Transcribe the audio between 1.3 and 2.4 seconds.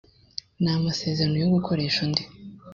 yo gukoresha undi